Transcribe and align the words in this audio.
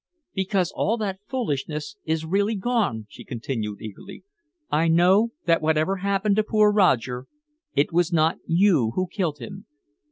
"Because 0.33 0.71
all 0.75 0.97
that 0.97 1.19
foolishness 1.27 1.95
is 2.05 2.25
really 2.25 2.55
gone," 2.55 3.05
she 3.07 3.23
continued 3.23 3.81
eagerly. 3.83 4.23
"I 4.71 4.87
know 4.87 5.33
that 5.45 5.61
whatever 5.61 5.97
happened 5.97 6.37
to 6.37 6.43
poor 6.43 6.71
Roger, 6.71 7.27
it 7.75 7.91
was 7.93 8.11
not 8.11 8.39
you 8.47 8.93
who 8.95 9.05
killed 9.05 9.37
him. 9.37 9.67